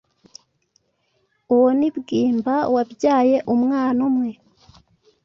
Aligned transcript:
Uwo 1.53 1.69
ni 1.79 1.89
Bwimba 1.97 2.55
wabyaye 2.73 3.37
umwana-umwe 3.53 4.31